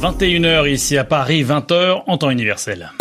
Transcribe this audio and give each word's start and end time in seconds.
21h 0.00 0.70
ici 0.70 0.96
à 0.96 1.02
Paris, 1.02 1.42
20h 1.42 2.04
en 2.06 2.18
temps 2.18 2.30
universel. 2.30 2.92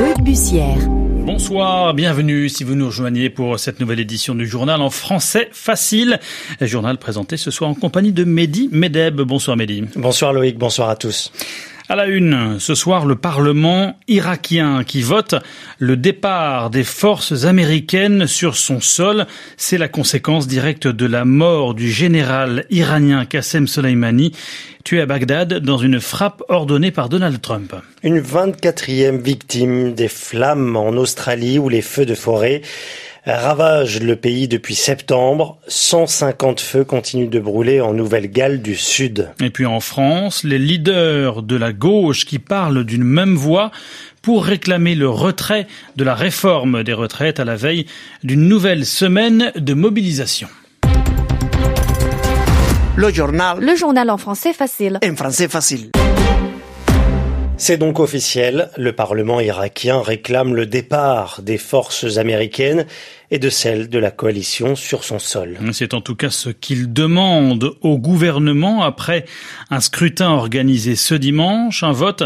Loïc 0.00 0.22
Bussière. 0.22 0.78
Bonsoir, 0.88 1.92
bienvenue 1.92 2.48
si 2.48 2.64
vous 2.64 2.74
nous 2.74 2.86
rejoignez 2.86 3.28
pour 3.28 3.60
cette 3.60 3.78
nouvelle 3.78 4.00
édition 4.00 4.34
du 4.34 4.46
journal 4.46 4.80
en 4.80 4.88
français 4.88 5.50
facile. 5.52 6.18
journal 6.62 6.96
présenté 6.96 7.36
ce 7.36 7.50
soir 7.50 7.68
en 7.68 7.74
compagnie 7.74 8.12
de 8.12 8.24
Mehdi 8.24 8.70
Medeb. 8.72 9.20
Bonsoir 9.20 9.58
Mehdi. 9.58 9.84
Bonsoir 9.96 10.32
Loïc, 10.32 10.56
bonsoir 10.56 10.88
à 10.88 10.96
tous. 10.96 11.30
À 11.88 11.96
la 11.96 12.06
une, 12.06 12.60
ce 12.60 12.76
soir, 12.76 13.06
le 13.06 13.16
Parlement 13.16 13.98
irakien 14.06 14.84
qui 14.84 15.02
vote 15.02 15.34
le 15.78 15.96
départ 15.96 16.70
des 16.70 16.84
forces 16.84 17.44
américaines 17.44 18.28
sur 18.28 18.56
son 18.56 18.80
sol. 18.80 19.26
C'est 19.56 19.78
la 19.78 19.88
conséquence 19.88 20.46
directe 20.46 20.86
de 20.86 21.06
la 21.06 21.24
mort 21.24 21.74
du 21.74 21.90
général 21.90 22.66
iranien 22.70 23.24
Qassem 23.24 23.66
Soleimani, 23.66 24.32
tué 24.84 25.00
à 25.00 25.06
Bagdad 25.06 25.54
dans 25.54 25.78
une 25.78 26.00
frappe 26.00 26.42
ordonnée 26.48 26.92
par 26.92 27.08
Donald 27.08 27.40
Trump. 27.40 27.74
Une 28.04 28.20
24e 28.20 29.20
victime 29.20 29.94
des 29.94 30.08
flammes 30.08 30.76
en 30.76 30.90
Australie 30.90 31.58
ou 31.58 31.68
les 31.68 31.82
feux 31.82 32.06
de 32.06 32.14
forêt 32.14 32.62
ravage 33.26 34.00
le 34.00 34.16
pays 34.16 34.48
depuis 34.48 34.74
septembre. 34.74 35.58
150 35.68 36.60
feux 36.60 36.84
continuent 36.84 37.28
de 37.28 37.40
brûler 37.40 37.80
en 37.80 37.94
Nouvelle-Galles 37.94 38.62
du 38.62 38.74
Sud. 38.74 39.30
Et 39.40 39.50
puis 39.50 39.66
en 39.66 39.80
France, 39.80 40.44
les 40.44 40.58
leaders 40.58 41.42
de 41.42 41.56
la 41.56 41.72
gauche 41.72 42.24
qui 42.24 42.38
parlent 42.38 42.84
d'une 42.84 43.04
même 43.04 43.36
voix 43.36 43.70
pour 44.22 44.44
réclamer 44.44 44.94
le 44.94 45.08
retrait 45.08 45.66
de 45.96 46.04
la 46.04 46.14
réforme 46.14 46.82
des 46.82 46.92
retraites 46.92 47.40
à 47.40 47.44
la 47.44 47.56
veille 47.56 47.86
d'une 48.22 48.48
nouvelle 48.48 48.86
semaine 48.86 49.52
de 49.56 49.74
mobilisation. 49.74 50.48
Le 52.94 53.10
journal. 53.10 53.58
Le 53.60 53.74
journal 53.74 54.10
en 54.10 54.18
français 54.18 54.52
facile. 54.52 54.98
En 55.04 55.16
français 55.16 55.48
facile. 55.48 55.90
C'est 57.58 57.76
donc 57.76 58.00
officiel, 58.00 58.70
le 58.76 58.92
Parlement 58.92 59.38
irakien 59.38 60.00
réclame 60.00 60.54
le 60.54 60.66
départ 60.66 61.42
des 61.42 61.58
forces 61.58 62.16
américaines 62.16 62.86
et 63.30 63.38
de 63.38 63.50
celles 63.50 63.88
de 63.88 63.98
la 63.98 64.10
coalition 64.10 64.74
sur 64.74 65.04
son 65.04 65.18
sol. 65.18 65.58
C'est 65.72 65.94
en 65.94 66.00
tout 66.00 66.16
cas 66.16 66.30
ce 66.30 66.48
qu'il 66.50 66.92
demande 66.92 67.76
au 67.80 67.98
gouvernement 67.98 68.82
après 68.82 69.26
un 69.70 69.80
scrutin 69.80 70.30
organisé 70.30 70.96
ce 70.96 71.14
dimanche, 71.14 71.82
un 71.82 71.92
vote 71.92 72.24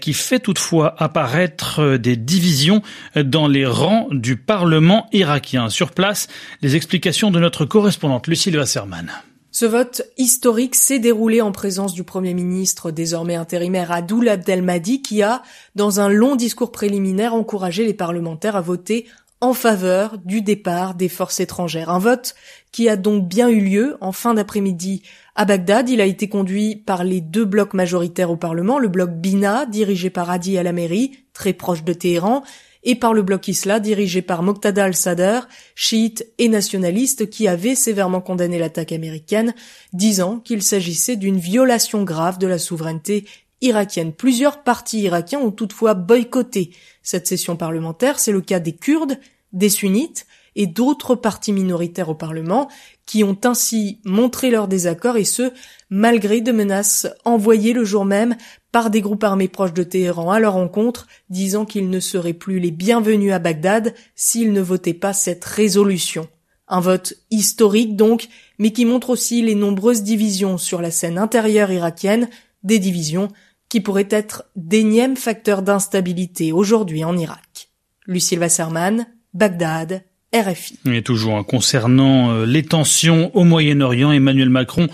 qui 0.00 0.14
fait 0.14 0.40
toutefois 0.40 0.94
apparaître 0.98 1.96
des 1.96 2.16
divisions 2.16 2.80
dans 3.16 3.48
les 3.48 3.66
rangs 3.66 4.08
du 4.10 4.36
Parlement 4.36 5.08
irakien. 5.12 5.68
Sur 5.68 5.92
place, 5.92 6.28
les 6.62 6.74
explications 6.74 7.30
de 7.30 7.38
notre 7.38 7.64
correspondante 7.64 8.28
Lucille 8.28 8.56
Wasserman. 8.56 9.10
Ce 9.52 9.66
vote 9.66 10.02
historique 10.16 10.76
s'est 10.76 11.00
déroulé 11.00 11.40
en 11.40 11.50
présence 11.50 11.92
du 11.92 12.04
Premier 12.04 12.34
ministre 12.34 12.92
désormais 12.92 13.34
intérimaire 13.34 13.90
Adoul 13.90 14.28
Abdelmadi 14.28 15.02
qui 15.02 15.22
a, 15.22 15.42
dans 15.74 15.98
un 15.98 16.08
long 16.08 16.36
discours 16.36 16.70
préliminaire, 16.70 17.34
encouragé 17.34 17.84
les 17.84 17.94
parlementaires 17.94 18.54
à 18.54 18.60
voter 18.60 19.06
en 19.40 19.52
faveur 19.52 20.18
du 20.18 20.40
départ 20.40 20.94
des 20.94 21.08
forces 21.08 21.40
étrangères. 21.40 21.90
Un 21.90 21.98
vote 21.98 22.36
qui 22.70 22.88
a 22.88 22.94
donc 22.94 23.26
bien 23.26 23.48
eu 23.48 23.60
lieu 23.60 23.96
en 24.00 24.12
fin 24.12 24.34
d'après-midi 24.34 25.02
à 25.34 25.44
Bagdad. 25.46 25.88
Il 25.88 26.00
a 26.00 26.06
été 26.06 26.28
conduit 26.28 26.76
par 26.76 27.02
les 27.02 27.20
deux 27.20 27.44
blocs 27.44 27.74
majoritaires 27.74 28.30
au 28.30 28.36
Parlement, 28.36 28.78
le 28.78 28.88
bloc 28.88 29.10
Bina, 29.10 29.66
dirigé 29.66 30.10
par 30.10 30.30
Hadi 30.30 30.58
al-Ameri, 30.58 31.24
très 31.32 31.54
proche 31.54 31.82
de 31.82 31.92
Téhéran, 31.92 32.44
et 32.82 32.94
par 32.94 33.12
le 33.12 33.22
bloc 33.22 33.48
isla 33.48 33.80
dirigé 33.80 34.22
par 34.22 34.42
Moqtada 34.42 34.84
al-Sadr, 34.84 35.48
chiite 35.74 36.26
et 36.38 36.48
nationaliste 36.48 37.28
qui 37.28 37.48
avait 37.48 37.74
sévèrement 37.74 38.20
condamné 38.20 38.58
l'attaque 38.58 38.92
américaine, 38.92 39.54
disant 39.92 40.38
qu'il 40.38 40.62
s'agissait 40.62 41.16
d'une 41.16 41.38
violation 41.38 42.04
grave 42.04 42.38
de 42.38 42.46
la 42.46 42.58
souveraineté 42.58 43.26
irakienne. 43.60 44.12
Plusieurs 44.12 44.62
partis 44.62 45.00
irakiens 45.00 45.40
ont 45.40 45.50
toutefois 45.50 45.94
boycotté 45.94 46.70
cette 47.02 47.26
session 47.26 47.56
parlementaire. 47.56 48.18
C'est 48.18 48.32
le 48.32 48.40
cas 48.40 48.60
des 48.60 48.72
Kurdes, 48.72 49.18
des 49.52 49.68
sunnites 49.68 50.26
et 50.56 50.66
d'autres 50.66 51.14
partis 51.14 51.52
minoritaires 51.52 52.08
au 52.08 52.14
Parlement 52.14 52.68
qui 53.06 53.24
ont 53.24 53.38
ainsi 53.44 54.00
montré 54.04 54.50
leur 54.50 54.68
désaccord 54.68 55.16
et 55.16 55.24
ce, 55.24 55.52
malgré 55.90 56.40
de 56.40 56.52
menaces 56.52 57.08
envoyées 57.24 57.72
le 57.72 57.84
jour 57.84 58.04
même 58.04 58.36
par 58.72 58.90
des 58.90 59.00
groupes 59.00 59.24
armés 59.24 59.48
proches 59.48 59.74
de 59.74 59.82
Téhéran 59.82 60.30
à 60.30 60.40
leur 60.40 60.54
rencontre, 60.54 61.06
disant 61.28 61.64
qu'ils 61.64 61.90
ne 61.90 62.00
seraient 62.00 62.32
plus 62.32 62.60
les 62.60 62.70
bienvenus 62.70 63.32
à 63.32 63.38
Bagdad 63.38 63.94
s'ils 64.14 64.52
ne 64.52 64.60
votaient 64.60 64.94
pas 64.94 65.12
cette 65.12 65.44
résolution. 65.44 66.28
Un 66.68 66.80
vote 66.80 67.14
historique 67.30 67.96
donc, 67.96 68.28
mais 68.58 68.70
qui 68.70 68.84
montre 68.84 69.10
aussi 69.10 69.42
les 69.42 69.56
nombreuses 69.56 70.02
divisions 70.02 70.56
sur 70.56 70.80
la 70.80 70.92
scène 70.92 71.18
intérieure 71.18 71.72
irakienne, 71.72 72.28
des 72.62 72.78
divisions 72.78 73.28
qui 73.68 73.80
pourraient 73.80 74.08
être 74.10 74.44
d'énièmes 74.56 75.16
facteurs 75.16 75.62
d'instabilité 75.62 76.52
aujourd'hui 76.52 77.04
en 77.04 77.16
Irak. 77.16 77.70
Lucille 78.06 78.38
Wasserman, 78.38 79.06
Bagdad, 79.34 80.04
RFI. 80.32 80.78
Et 80.86 81.02
toujours 81.02 81.44
concernant 81.44 82.30
euh, 82.30 82.46
les 82.46 82.62
tensions 82.62 83.34
au 83.34 83.42
Moyen-Orient, 83.42 84.12
Emmanuel 84.12 84.48
Macron 84.48 84.88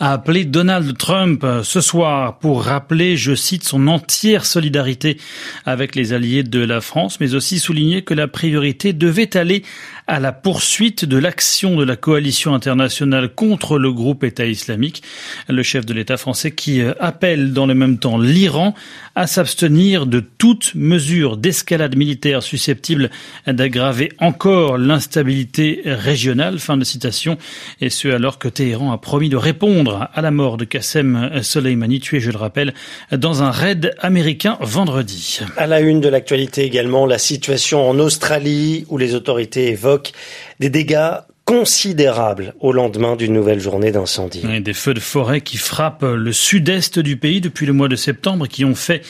a 0.00 0.12
appelé 0.12 0.44
Donald 0.44 0.96
Trump 0.96 1.42
euh, 1.42 1.62
ce 1.62 1.80
soir 1.80 2.38
pour 2.38 2.64
rappeler, 2.64 3.16
je 3.16 3.34
cite, 3.34 3.64
son 3.64 3.88
entière 3.88 4.46
solidarité 4.46 5.18
avec 5.66 5.96
les 5.96 6.12
alliés 6.12 6.44
de 6.44 6.60
la 6.60 6.80
France, 6.80 7.18
mais 7.20 7.34
aussi 7.34 7.58
souligner 7.58 8.02
que 8.02 8.14
la 8.14 8.28
priorité 8.28 8.92
devait 8.92 9.36
aller 9.36 9.64
à 10.06 10.20
la 10.20 10.32
poursuite 10.32 11.04
de 11.04 11.18
l'action 11.18 11.76
de 11.76 11.84
la 11.84 11.96
coalition 11.96 12.54
internationale 12.54 13.28
contre 13.34 13.78
le 13.78 13.92
groupe 13.92 14.24
État 14.24 14.46
islamique. 14.46 15.02
Le 15.48 15.62
chef 15.62 15.84
de 15.84 15.94
l'État 15.94 16.16
français 16.16 16.52
qui 16.52 16.80
euh, 16.80 16.94
appelle 17.00 17.52
dans 17.52 17.66
le 17.66 17.74
même 17.74 17.98
temps 17.98 18.18
l'Iran 18.18 18.74
à 19.16 19.26
s'abstenir 19.26 20.06
de 20.06 20.20
toute 20.20 20.74
mesure 20.76 21.36
d'escalade 21.36 21.96
militaire 21.96 22.42
susceptible 22.42 23.10
d'aggraver 23.46 24.12
encore 24.20 24.78
l'instabilité 24.78 25.82
régionale. 25.84 26.60
Fin 26.60 26.76
de 26.76 26.84
citation. 26.84 27.36
Et 27.80 27.90
ce 27.90 28.08
alors 28.08 28.38
que 28.38 28.48
Téhéran 28.48 28.92
a 28.92 28.98
promis 28.98 29.28
de 29.28 29.36
répondre 29.36 29.87
à 29.90 30.20
la 30.20 30.30
mort 30.30 30.56
de 30.56 30.64
Qassem 30.64 31.42
Soleimani, 31.42 32.00
tué, 32.00 32.20
je 32.20 32.30
le 32.30 32.38
rappelle, 32.38 32.74
dans 33.10 33.42
un 33.42 33.50
raid 33.50 33.94
américain 34.00 34.58
vendredi. 34.60 35.40
À 35.56 35.66
la 35.66 35.80
une 35.80 36.00
de 36.00 36.08
l'actualité 36.08 36.64
également, 36.64 37.06
la 37.06 37.18
situation 37.18 37.88
en 37.88 37.98
Australie 37.98 38.84
où 38.88 38.98
les 38.98 39.14
autorités 39.14 39.68
évoquent 39.68 40.12
des 40.60 40.70
dégâts 40.70 41.14
considérables 41.48 42.52
au 42.60 42.72
lendemain 42.72 43.16
d'une 43.16 43.32
nouvelle 43.32 43.58
journée 43.58 43.90
d'incendie. 43.90 44.42
des 44.60 44.74
feux 44.74 44.92
de 44.92 45.00
forêt 45.00 45.40
qui 45.40 45.56
frappent 45.56 46.04
le 46.04 46.30
sud-est 46.30 46.98
du 46.98 47.16
pays 47.16 47.40
depuis 47.40 47.64
le 47.64 47.72
mois 47.72 47.88
de 47.88 47.96
septembre 47.96 48.46
qui 48.46 48.66
ont 48.66 48.74
fait 48.74 49.00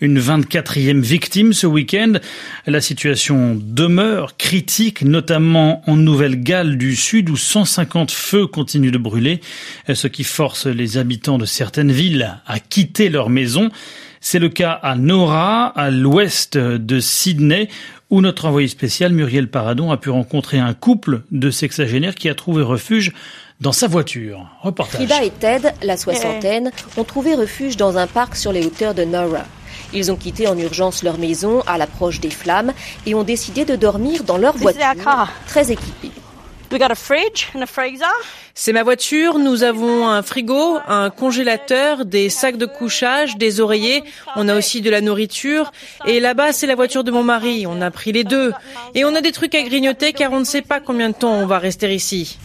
une 0.00 0.18
24e 0.18 0.98
victime 0.98 1.52
ce 1.52 1.68
week-end. 1.68 2.14
La 2.66 2.80
situation 2.80 3.56
demeure 3.62 4.36
critique, 4.36 5.02
notamment 5.02 5.88
en 5.88 5.94
Nouvelle-Galles 5.94 6.78
du 6.78 6.96
Sud 6.96 7.30
où 7.30 7.36
150 7.36 8.10
feux 8.10 8.48
continuent 8.48 8.90
de 8.90 8.98
brûler, 8.98 9.40
ce 9.92 10.08
qui 10.08 10.24
force 10.24 10.66
les 10.66 10.98
habitants 10.98 11.38
de 11.38 11.46
certaines 11.46 11.92
villes 11.92 12.40
à 12.44 12.58
quitter 12.58 13.08
leur 13.08 13.30
maison. 13.30 13.70
C'est 14.20 14.40
le 14.40 14.48
cas 14.48 14.72
à 14.72 14.96
Nora, 14.96 15.66
à 15.66 15.90
l'ouest 15.90 16.56
de 16.56 16.98
Sydney, 16.98 17.68
où 18.14 18.20
notre 18.20 18.44
envoyé 18.44 18.68
spécial 18.68 19.12
Muriel 19.12 19.50
Paradon 19.50 19.90
a 19.90 19.96
pu 19.96 20.08
rencontrer 20.08 20.60
un 20.60 20.72
couple 20.72 21.22
de 21.32 21.50
sexagénaires 21.50 22.14
qui 22.14 22.28
a 22.28 22.36
trouvé 22.36 22.62
refuge 22.62 23.12
dans 23.60 23.72
sa 23.72 23.88
voiture. 23.88 24.46
Reportage. 24.62 24.94
Frida 24.94 25.24
et 25.24 25.30
Ted, 25.30 25.72
la 25.82 25.96
soixantaine, 25.96 26.70
ont 26.96 27.02
trouvé 27.02 27.34
refuge 27.34 27.76
dans 27.76 27.98
un 27.98 28.06
parc 28.06 28.36
sur 28.36 28.52
les 28.52 28.64
hauteurs 28.64 28.94
de 28.94 29.02
Nora. 29.02 29.42
Ils 29.92 30.12
ont 30.12 30.16
quitté 30.16 30.46
en 30.46 30.56
urgence 30.56 31.02
leur 31.02 31.18
maison 31.18 31.62
à 31.66 31.76
l'approche 31.76 32.20
des 32.20 32.30
flammes 32.30 32.72
et 33.04 33.16
ont 33.16 33.24
décidé 33.24 33.64
de 33.64 33.74
dormir 33.74 34.22
dans 34.22 34.36
leur 34.36 34.56
voiture, 34.56 34.80
très 35.48 35.72
équipée. 35.72 36.12
C'est 38.56 38.72
ma 38.72 38.84
voiture. 38.84 39.40
Nous 39.40 39.64
avons 39.64 40.06
un 40.08 40.22
frigo, 40.22 40.78
un 40.86 41.10
congélateur, 41.10 42.04
des 42.04 42.28
sacs 42.28 42.56
de 42.56 42.66
couchage, 42.66 43.36
des 43.36 43.60
oreillers. 43.60 44.04
On 44.36 44.48
a 44.48 44.56
aussi 44.56 44.80
de 44.80 44.90
la 44.90 45.00
nourriture. 45.00 45.72
Et 46.06 46.20
là-bas, 46.20 46.52
c'est 46.52 46.68
la 46.68 46.76
voiture 46.76 47.02
de 47.02 47.10
mon 47.10 47.24
mari. 47.24 47.66
On 47.66 47.82
a 47.82 47.90
pris 47.90 48.12
les 48.12 48.22
deux. 48.22 48.52
Et 48.94 49.04
on 49.04 49.12
a 49.16 49.20
des 49.20 49.32
trucs 49.32 49.56
à 49.56 49.62
grignoter 49.62 50.12
car 50.12 50.32
on 50.32 50.38
ne 50.38 50.44
sait 50.44 50.62
pas 50.62 50.78
combien 50.78 51.08
de 51.08 51.14
temps 51.14 51.32
on 51.32 51.46
va 51.46 51.58
rester 51.58 51.92
ici. 51.92 52.38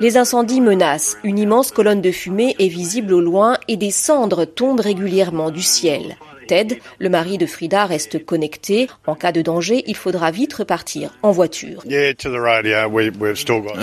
Les 0.00 0.16
incendies 0.16 0.60
menacent. 0.62 1.18
Une 1.22 1.38
immense 1.38 1.70
colonne 1.70 2.00
de 2.00 2.10
fumée 2.10 2.56
est 2.58 2.68
visible 2.68 3.12
au 3.12 3.20
loin 3.20 3.58
et 3.68 3.76
des 3.76 3.90
cendres 3.90 4.46
tombent 4.46 4.80
régulièrement 4.80 5.50
du 5.50 5.62
ciel. 5.62 6.16
Ted, 6.48 6.80
le 6.98 7.08
mari 7.08 7.38
de 7.38 7.46
Frida, 7.46 7.86
reste 7.86 8.24
connecté. 8.24 8.88
En 9.06 9.14
cas 9.14 9.30
de 9.30 9.42
danger, 9.42 9.84
il 9.86 9.94
faudra 9.94 10.30
vite 10.32 10.54
repartir 10.54 11.10
en 11.22 11.30
voiture. 11.30 11.82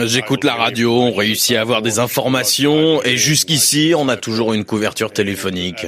J'écoute 0.06 0.44
la 0.44 0.56
radio, 0.56 0.92
on 0.92 1.14
réussit 1.14 1.56
à 1.56 1.62
avoir 1.62 1.82
des 1.82 2.00
informations 2.00 3.02
et 3.04 3.16
jusqu'ici, 3.18 3.94
on 3.96 4.10
a 4.10 4.18
toujours 4.18 4.54
une 4.54 4.66
couverture 4.66 5.14
téléphonique. 5.14 5.86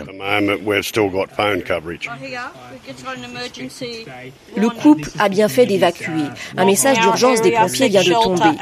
Le 4.56 4.70
couple 4.70 5.10
a 5.20 5.30
bien 5.30 5.50
fait 5.50 5.66
d'évacuer. 5.66 6.24
Un 6.56 6.66
message 6.66 7.00
d'urgence 7.00 7.42
des 7.42 7.52
pompiers 7.52 7.90
vient 7.90 8.04
de 8.04 8.14
tomber. 8.14 8.56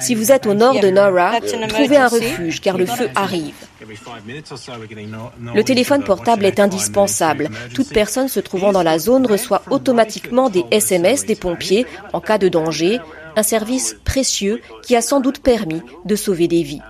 Si 0.00 0.14
vous 0.14 0.32
êtes 0.32 0.46
au 0.46 0.54
nord 0.54 0.80
de 0.80 0.88
Nora, 0.88 1.40
trouvez 1.68 1.96
un 1.98 2.08
refuge 2.08 2.60
car 2.60 2.78
le 2.78 2.86
feu 2.86 3.10
arrive. 3.14 3.54
Le 5.54 5.62
téléphone 5.62 6.04
portable 6.04 6.44
est 6.44 6.60
indispensable. 6.60 7.48
Toute 7.74 7.92
personne 7.92 8.28
se 8.28 8.40
trouvant 8.40 8.72
dans 8.72 8.82
la 8.82 8.98
zone 8.98 9.26
reçoit 9.26 9.62
automatiquement 9.70 10.50
des 10.50 10.64
SMS 10.70 11.26
des 11.26 11.36
pompiers 11.36 11.86
en 12.12 12.20
cas 12.20 12.38
de 12.38 12.48
danger, 12.48 13.00
un 13.36 13.42
service 13.42 13.96
précieux 14.04 14.60
qui 14.82 14.96
a 14.96 15.02
sans 15.02 15.20
doute 15.20 15.40
permis 15.40 15.82
de 16.04 16.16
sauver 16.16 16.48
des 16.48 16.62
vies. 16.62 16.82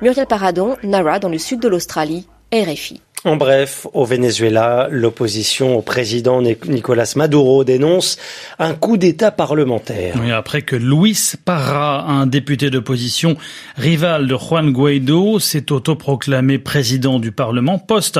Muriel 0.00 0.26
Paradon, 0.26 0.76
Nara, 0.82 1.18
dans 1.18 1.28
le 1.28 1.38
sud 1.38 1.60
de 1.60 1.68
l'Australie, 1.68 2.26
RFI. 2.52 3.00
En 3.24 3.36
bref, 3.36 3.86
au 3.92 4.04
Venezuela, 4.04 4.88
l'opposition 4.90 5.76
au 5.76 5.82
président 5.82 6.42
Nicolas 6.42 7.12
Maduro 7.14 7.62
dénonce 7.62 8.18
un 8.58 8.74
coup 8.74 8.96
d'État 8.96 9.30
parlementaire. 9.30 10.16
après 10.34 10.62
que 10.62 10.74
Luis 10.74 11.34
Parra, 11.44 12.04
un 12.10 12.26
député 12.26 12.68
d'opposition 12.68 13.36
rival 13.76 14.26
de 14.26 14.34
Juan 14.34 14.72
Guaido, 14.72 15.38
s'est 15.38 15.70
autoproclamé 15.70 16.58
président 16.58 17.20
du 17.20 17.30
Parlement, 17.30 17.78
poste 17.78 18.18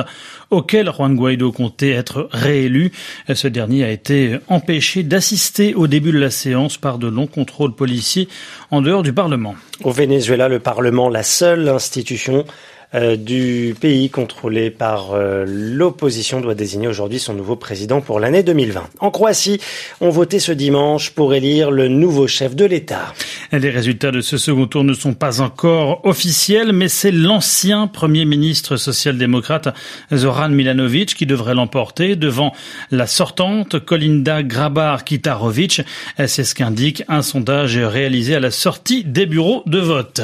auquel 0.51 0.89
Juan 0.89 1.17
Guaido 1.17 1.51
comptait 1.51 1.89
être 1.89 2.29
réélu, 2.31 2.93
ce 3.33 3.49
dernier 3.49 3.83
a 3.83 3.91
été 3.91 4.37
empêché 4.47 5.03
d'assister 5.03 5.73
au 5.73 5.87
début 5.87 6.13
de 6.13 6.19
la 6.19 6.31
séance 6.31 6.77
par 6.77 6.97
de 6.97 7.07
longs 7.07 7.27
contrôles 7.27 7.75
policiers 7.75 8.29
en 8.71 8.81
dehors 8.81 9.03
du 9.03 9.11
Parlement. 9.11 9.55
Au 9.83 9.91
Venezuela, 9.91 10.47
le 10.47 10.59
Parlement, 10.59 11.09
la 11.09 11.23
seule 11.23 11.67
institution 11.67 12.45
du 12.93 13.75
pays 13.79 14.09
contrôlé 14.09 14.69
par 14.69 15.13
euh, 15.13 15.45
l'opposition 15.47 16.41
doit 16.41 16.53
désigner 16.53 16.87
aujourd'hui 16.87 17.19
son 17.19 17.33
nouveau 17.33 17.55
président 17.55 18.01
pour 18.01 18.19
l'année 18.19 18.43
2020. 18.43 18.83
En 18.99 19.09
Croatie, 19.09 19.59
on 19.99 20.09
votait 20.09 20.39
ce 20.39 20.51
dimanche 20.51 21.09
pour 21.09 21.33
élire 21.33 21.71
le 21.71 21.87
nouveau 21.87 22.27
chef 22.27 22.55
de 22.55 22.65
l'État. 22.65 23.13
Les 23.51 23.69
résultats 23.69 24.11
de 24.11 24.21
ce 24.21 24.37
second 24.37 24.67
tour 24.67 24.83
ne 24.83 24.93
sont 24.93 25.13
pas 25.13 25.41
encore 25.41 26.05
officiels, 26.05 26.71
mais 26.71 26.87
c'est 26.87 27.11
l'ancien 27.11 27.87
premier 27.87 28.25
ministre 28.25 28.77
social-démocrate 28.77 29.69
Zoran 30.13 30.49
Milanovic 30.49 31.15
qui 31.15 31.25
devrait 31.25 31.55
l'emporter 31.55 32.15
devant 32.15 32.53
la 32.91 33.07
sortante 33.07 33.79
Kolinda 33.79 34.43
Grabar-Kitarovic. 34.43 35.81
C'est 36.27 36.43
ce 36.43 36.55
qu'indique 36.55 37.03
un 37.07 37.21
sondage 37.21 37.77
réalisé 37.77 38.35
à 38.35 38.39
la 38.39 38.51
sortie 38.51 39.03
des 39.03 39.25
bureaux 39.25 39.63
de 39.65 39.79
vote. 39.79 40.21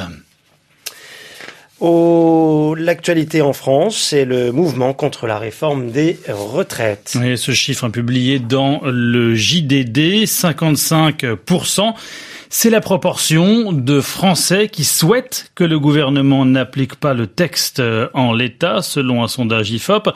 L'actualité 1.81 3.41
en 3.41 3.53
France, 3.53 3.97
c'est 3.97 4.25
le 4.25 4.51
mouvement 4.51 4.93
contre 4.93 5.27
la 5.27 5.39
réforme 5.39 5.91
des 5.91 6.19
retraites. 6.27 7.17
Et 7.23 7.37
ce 7.37 7.51
chiffre 7.51 7.87
publié 7.89 8.39
dans 8.39 8.81
le 8.83 9.33
JDD, 9.35 10.25
55%. 10.25 11.93
C'est 12.49 12.69
la 12.69 12.81
proportion 12.81 13.71
de 13.71 14.01
Français 14.01 14.69
qui 14.69 14.83
souhaitent 14.83 15.51
que 15.55 15.63
le 15.63 15.79
gouvernement 15.79 16.45
n'applique 16.45 16.95
pas 16.95 17.13
le 17.13 17.27
texte 17.27 17.81
en 18.13 18.33
l'état, 18.33 18.81
selon 18.81 19.23
un 19.23 19.27
sondage 19.27 19.69
IFOP 19.71 20.09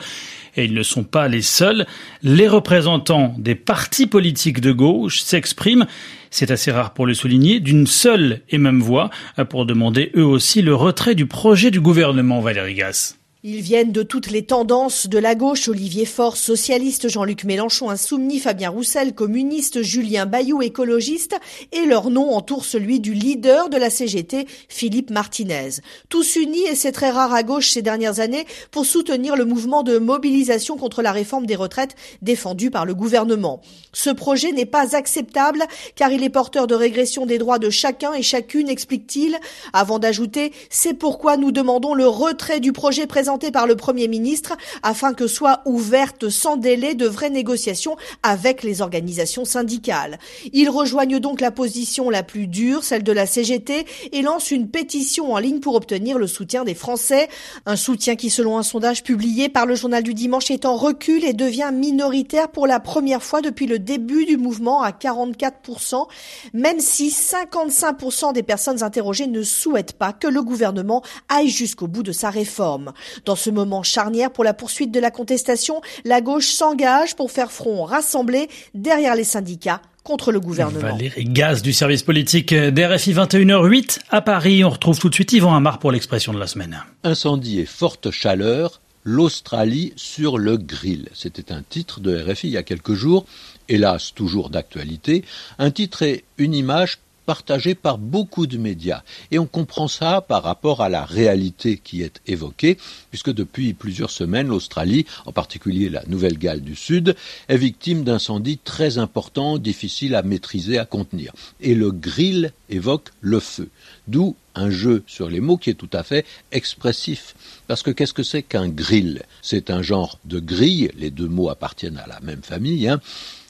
et 0.56 0.64
ils 0.64 0.74
ne 0.74 0.82
sont 0.82 1.04
pas 1.04 1.28
les 1.28 1.42
seuls. 1.42 1.86
Les 2.22 2.48
représentants 2.48 3.34
des 3.38 3.54
partis 3.54 4.06
politiques 4.06 4.60
de 4.60 4.72
gauche 4.72 5.20
s'expriment 5.20 5.86
c'est 6.34 6.50
assez 6.50 6.72
rare 6.72 6.94
pour 6.94 7.06
le 7.06 7.14
souligner, 7.14 7.60
d'une 7.60 7.86
seule 7.86 8.40
et 8.50 8.58
même 8.58 8.80
voix 8.80 9.10
pour 9.50 9.66
demander 9.66 10.10
eux 10.16 10.24
aussi 10.24 10.62
le 10.62 10.74
retrait 10.74 11.14
du 11.14 11.26
projet 11.26 11.70
du 11.70 11.80
gouvernement 11.80 12.40
Valérie 12.40 12.74
Gasse. 12.74 13.23
Ils 13.46 13.60
viennent 13.60 13.92
de 13.92 14.02
toutes 14.02 14.30
les 14.30 14.46
tendances, 14.46 15.06
de 15.06 15.18
la 15.18 15.34
gauche, 15.34 15.68
Olivier 15.68 16.06
Faure, 16.06 16.38
socialiste, 16.38 17.10
Jean-Luc 17.10 17.44
Mélenchon, 17.44 17.90
insoumis, 17.90 18.38
Fabien 18.38 18.70
Roussel, 18.70 19.14
communiste, 19.14 19.82
Julien 19.82 20.24
Bayou, 20.24 20.62
écologiste, 20.62 21.36
et 21.70 21.84
leur 21.84 22.08
nom 22.08 22.34
entoure 22.34 22.64
celui 22.64 23.00
du 23.00 23.12
leader 23.12 23.68
de 23.68 23.76
la 23.76 23.90
CGT, 23.90 24.46
Philippe 24.70 25.10
Martinez. 25.10 25.72
Tous 26.08 26.36
unis, 26.36 26.64
et 26.70 26.74
c'est 26.74 26.90
très 26.90 27.10
rare 27.10 27.34
à 27.34 27.42
gauche 27.42 27.68
ces 27.68 27.82
dernières 27.82 28.18
années, 28.18 28.46
pour 28.70 28.86
soutenir 28.86 29.36
le 29.36 29.44
mouvement 29.44 29.82
de 29.82 29.98
mobilisation 29.98 30.78
contre 30.78 31.02
la 31.02 31.12
réforme 31.12 31.44
des 31.44 31.54
retraites 31.54 31.96
défendu 32.22 32.70
par 32.70 32.86
le 32.86 32.94
gouvernement. 32.94 33.60
Ce 33.92 34.08
projet 34.08 34.52
n'est 34.52 34.64
pas 34.64 34.96
acceptable, 34.96 35.64
car 35.96 36.10
il 36.10 36.24
est 36.24 36.30
porteur 36.30 36.66
de 36.66 36.74
régression 36.74 37.26
des 37.26 37.36
droits 37.36 37.58
de 37.58 37.68
chacun 37.68 38.14
et 38.14 38.22
chacune, 38.22 38.70
explique-t-il, 38.70 39.36
avant 39.74 39.98
d'ajouter, 39.98 40.50
c'est 40.70 40.94
pourquoi 40.94 41.36
nous 41.36 41.52
demandons 41.52 41.92
le 41.92 42.08
retrait 42.08 42.60
du 42.60 42.72
projet 42.72 43.06
présenté 43.06 43.33
par 43.38 43.66
le 43.66 43.74
Premier 43.74 44.06
ministre 44.06 44.56
afin 44.82 45.12
que 45.12 45.26
soient 45.26 45.62
ouvertes 45.64 46.28
sans 46.28 46.56
délai 46.56 46.94
de 46.94 47.06
vraies 47.06 47.30
négociations 47.30 47.96
avec 48.22 48.62
les 48.62 48.80
organisations 48.80 49.44
syndicales. 49.44 50.18
Ils 50.52 50.70
rejoignent 50.70 51.18
donc 51.18 51.40
la 51.40 51.50
position 51.50 52.10
la 52.10 52.22
plus 52.22 52.46
dure, 52.46 52.84
celle 52.84 53.02
de 53.02 53.12
la 53.12 53.26
CGT, 53.26 53.86
et 54.12 54.22
lancent 54.22 54.52
une 54.52 54.68
pétition 54.68 55.32
en 55.32 55.38
ligne 55.38 55.60
pour 55.60 55.74
obtenir 55.74 56.18
le 56.18 56.26
soutien 56.26 56.64
des 56.64 56.74
Français. 56.74 57.28
Un 57.66 57.76
soutien 57.76 58.14
qui, 58.14 58.30
selon 58.30 58.56
un 58.56 58.62
sondage 58.62 59.02
publié 59.02 59.48
par 59.48 59.66
le 59.66 59.74
journal 59.74 60.02
du 60.02 60.14
dimanche, 60.14 60.50
est 60.50 60.64
en 60.64 60.76
recul 60.76 61.24
et 61.24 61.32
devient 61.32 61.70
minoritaire 61.72 62.50
pour 62.50 62.66
la 62.66 62.78
première 62.78 63.22
fois 63.22 63.40
depuis 63.40 63.66
le 63.66 63.78
début 63.80 64.26
du 64.26 64.36
mouvement 64.36 64.82
à 64.82 64.90
44%, 64.90 66.06
même 66.52 66.78
si 66.78 67.08
55% 67.08 68.32
des 68.32 68.42
personnes 68.42 68.82
interrogées 68.82 69.26
ne 69.26 69.42
souhaitent 69.42 69.94
pas 69.94 70.12
que 70.12 70.28
le 70.28 70.42
gouvernement 70.42 71.02
aille 71.28 71.48
jusqu'au 71.48 71.88
bout 71.88 72.04
de 72.04 72.12
sa 72.12 72.30
réforme. 72.30 72.92
Dans 73.24 73.36
ce 73.36 73.50
moment 73.50 73.82
charnière 73.82 74.30
pour 74.30 74.44
la 74.44 74.54
poursuite 74.54 74.90
de 74.90 75.00
la 75.00 75.10
contestation, 75.10 75.80
la 76.04 76.20
gauche 76.20 76.48
s'engage 76.48 77.16
pour 77.16 77.30
faire 77.30 77.50
front 77.50 77.84
rassemblé 77.84 78.48
derrière 78.74 79.14
les 79.14 79.24
syndicats 79.24 79.80
contre 80.02 80.30
le 80.30 80.40
gouvernement. 80.40 80.80
Valérie 80.80 81.24
Gaz 81.24 81.62
du 81.62 81.72
service 81.72 82.02
politique 82.02 82.54
d'RFI 82.54 83.14
21h08 83.14 84.00
à 84.10 84.20
Paris. 84.20 84.62
On 84.62 84.70
retrouve 84.70 84.98
tout 84.98 85.08
de 85.08 85.14
suite 85.14 85.32
Yvan 85.32 85.54
Amar 85.54 85.78
pour 85.78 85.90
l'expression 85.90 86.34
de 86.34 86.38
la 86.38 86.46
semaine. 86.46 86.84
Incendie 87.02 87.60
et 87.60 87.66
forte 87.66 88.10
chaleur, 88.10 88.82
l'Australie 89.04 89.94
sur 89.96 90.36
le 90.36 90.58
grill. 90.58 91.08
C'était 91.14 91.52
un 91.52 91.62
titre 91.62 92.00
de 92.00 92.22
RFI 92.22 92.48
il 92.48 92.52
y 92.52 92.56
a 92.58 92.62
quelques 92.62 92.94
jours, 92.94 93.24
hélas 93.70 94.12
toujours 94.14 94.50
d'actualité, 94.50 95.24
un 95.58 95.70
titre 95.70 96.02
et 96.02 96.24
une 96.36 96.54
image 96.54 96.98
partagé 97.26 97.74
par 97.74 97.98
beaucoup 97.98 98.46
de 98.46 98.58
médias. 98.58 99.02
Et 99.30 99.38
on 99.38 99.46
comprend 99.46 99.88
ça 99.88 100.20
par 100.20 100.42
rapport 100.42 100.82
à 100.82 100.88
la 100.88 101.04
réalité 101.04 101.78
qui 101.82 102.02
est 102.02 102.20
évoquée, 102.26 102.78
puisque 103.10 103.32
depuis 103.32 103.74
plusieurs 103.74 104.10
semaines, 104.10 104.48
l'Australie, 104.48 105.06
en 105.26 105.32
particulier 105.32 105.88
la 105.88 106.04
Nouvelle-Galles 106.06 106.62
du 106.62 106.76
Sud, 106.76 107.16
est 107.48 107.56
victime 107.56 108.04
d'incendies 108.04 108.58
très 108.58 108.98
importants, 108.98 109.58
difficiles 109.58 110.14
à 110.14 110.22
maîtriser, 110.22 110.78
à 110.78 110.84
contenir. 110.84 111.32
Et 111.60 111.74
le 111.74 111.90
grill 111.90 112.52
évoque 112.68 113.10
le 113.20 113.40
feu. 113.40 113.68
D'où 114.08 114.36
un 114.54 114.70
jeu 114.70 115.02
sur 115.06 115.28
les 115.28 115.40
mots 115.40 115.56
qui 115.56 115.70
est 115.70 115.74
tout 115.74 115.90
à 115.92 116.02
fait 116.02 116.24
expressif. 116.52 117.34
Parce 117.66 117.82
que 117.82 117.90
qu'est-ce 117.90 118.12
que 118.12 118.22
c'est 118.22 118.42
qu'un 118.42 118.68
grill? 118.68 119.22
C'est 119.42 119.70
un 119.70 119.82
genre 119.82 120.18
de 120.24 120.38
grille, 120.38 120.90
les 120.96 121.10
deux 121.10 121.28
mots 121.28 121.50
appartiennent 121.50 121.98
à 121.98 122.06
la 122.06 122.20
même 122.20 122.42
famille, 122.42 122.88
hein, 122.88 123.00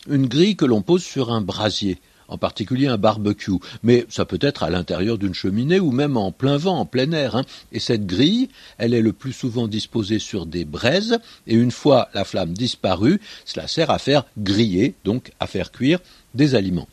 une 0.08 0.26
grille 0.26 0.56
que 0.56 0.64
l'on 0.64 0.82
pose 0.82 1.02
sur 1.02 1.32
un 1.32 1.40
brasier 1.40 1.98
en 2.28 2.38
particulier 2.38 2.86
un 2.86 2.98
barbecue, 2.98 3.58
mais 3.82 4.06
ça 4.08 4.24
peut 4.24 4.38
être 4.40 4.62
à 4.62 4.70
l'intérieur 4.70 5.18
d'une 5.18 5.34
cheminée 5.34 5.80
ou 5.80 5.90
même 5.90 6.16
en 6.16 6.32
plein 6.32 6.56
vent, 6.56 6.78
en 6.78 6.86
plein 6.86 7.10
air. 7.12 7.36
Hein. 7.36 7.44
Et 7.72 7.80
cette 7.80 8.06
grille, 8.06 8.48
elle 8.78 8.94
est 8.94 9.00
le 9.00 9.12
plus 9.12 9.32
souvent 9.32 9.68
disposée 9.68 10.18
sur 10.18 10.46
des 10.46 10.64
braises, 10.64 11.18
et 11.46 11.54
une 11.54 11.70
fois 11.70 12.08
la 12.14 12.24
flamme 12.24 12.54
disparue, 12.54 13.20
cela 13.44 13.66
sert 13.66 13.90
à 13.90 13.98
faire 13.98 14.24
griller, 14.38 14.94
donc 15.04 15.32
à 15.40 15.46
faire 15.46 15.72
cuire 15.72 16.00
des 16.34 16.54
aliments. 16.54 16.88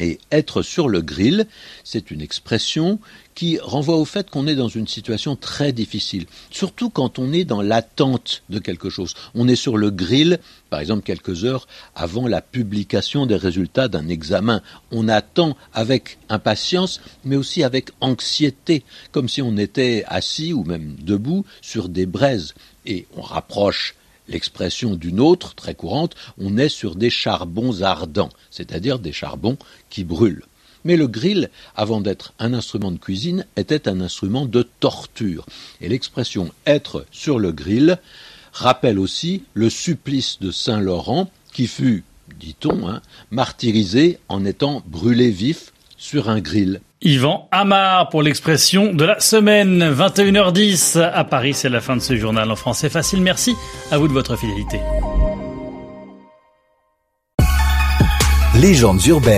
Et 0.00 0.18
être 0.32 0.62
sur 0.62 0.88
le 0.88 1.02
grill, 1.02 1.46
c'est 1.84 2.10
une 2.10 2.20
expression 2.20 2.98
qui 3.36 3.58
renvoie 3.60 3.96
au 3.96 4.04
fait 4.04 4.28
qu'on 4.28 4.48
est 4.48 4.56
dans 4.56 4.68
une 4.68 4.88
situation 4.88 5.36
très 5.36 5.72
difficile, 5.72 6.26
surtout 6.50 6.90
quand 6.90 7.20
on 7.20 7.32
est 7.32 7.44
dans 7.44 7.62
l'attente 7.62 8.42
de 8.48 8.58
quelque 8.58 8.90
chose. 8.90 9.14
On 9.36 9.46
est 9.46 9.54
sur 9.54 9.76
le 9.76 9.90
grill, 9.90 10.40
par 10.68 10.80
exemple 10.80 11.04
quelques 11.04 11.44
heures 11.44 11.68
avant 11.94 12.26
la 12.26 12.40
publication 12.40 13.24
des 13.26 13.36
résultats 13.36 13.86
d'un 13.86 14.08
examen. 14.08 14.62
On 14.90 15.08
attend 15.08 15.56
avec 15.72 16.18
impatience, 16.28 17.00
mais 17.24 17.36
aussi 17.36 17.62
avec 17.62 17.90
anxiété, 18.00 18.82
comme 19.12 19.28
si 19.28 19.42
on 19.42 19.56
était 19.56 20.04
assis 20.08 20.52
ou 20.52 20.64
même 20.64 20.96
debout 21.00 21.44
sur 21.62 21.88
des 21.88 22.06
braises. 22.06 22.54
Et 22.84 23.06
on 23.16 23.22
rapproche 23.22 23.94
l'expression 24.28 24.94
d'une 24.94 25.20
autre, 25.20 25.54
très 25.54 25.74
courante, 25.74 26.14
on 26.38 26.56
est 26.56 26.68
sur 26.68 26.96
des 26.96 27.10
charbons 27.10 27.82
ardents, 27.82 28.30
c'est-à-dire 28.50 28.98
des 28.98 29.12
charbons 29.12 29.58
qui 29.90 30.04
brûlent. 30.04 30.44
Mais 30.84 30.96
le 30.96 31.06
grill, 31.06 31.50
avant 31.76 32.00
d'être 32.00 32.34
un 32.38 32.52
instrument 32.52 32.90
de 32.90 32.98
cuisine, 32.98 33.46
était 33.56 33.88
un 33.88 34.00
instrument 34.00 34.44
de 34.44 34.68
torture. 34.80 35.46
Et 35.80 35.88
l'expression 35.88 36.52
être 36.66 37.06
sur 37.10 37.38
le 37.38 37.52
grill 37.52 37.98
rappelle 38.52 38.98
aussi 38.98 39.42
le 39.54 39.70
supplice 39.70 40.38
de 40.40 40.50
Saint 40.50 40.80
Laurent 40.80 41.30
qui 41.52 41.66
fut, 41.66 42.04
dit-on, 42.38 42.88
hein, 42.88 43.00
martyrisé 43.30 44.18
en 44.28 44.44
étant 44.44 44.82
brûlé 44.86 45.30
vif 45.30 45.72
sur 46.04 46.28
un 46.28 46.38
grill. 46.38 46.82
Yvan 47.00 47.48
Amar 47.50 48.10
pour 48.10 48.22
l'expression 48.22 48.92
de 48.92 49.06
la 49.06 49.20
semaine, 49.20 49.82
21h10 49.90 51.00
à 51.00 51.24
Paris, 51.24 51.54
c'est 51.54 51.70
la 51.70 51.80
fin 51.80 51.96
de 51.96 52.02
ce 52.02 52.14
journal 52.14 52.50
en 52.50 52.56
français 52.56 52.90
facile. 52.90 53.22
Merci 53.22 53.56
à 53.90 53.96
vous 53.96 54.06
de 54.06 54.12
votre 54.12 54.36
fidélité. 54.36 54.80
Légendes 58.60 59.04
urbaines. 59.06 59.32